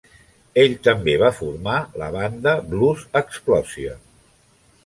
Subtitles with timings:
[0.61, 4.05] Ell també va formar la banda Blues Explosion.